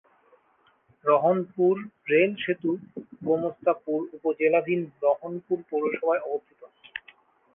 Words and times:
রহনপুর 1.05 1.73
রেলসেতু 2.09 2.71
গোমস্তাপুর 3.23 3.99
উপজেলাধীন 4.17 4.81
রহনপুর 5.03 5.57
পৌরসভায় 5.69 6.21
অবস্থিত। 6.27 6.61